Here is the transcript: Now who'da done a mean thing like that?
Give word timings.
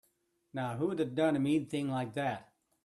Now 0.55 0.77
who'da 0.77 1.05
done 1.05 1.35
a 1.35 1.39
mean 1.39 1.67
thing 1.67 1.87
like 1.87 2.15
that? 2.15 2.53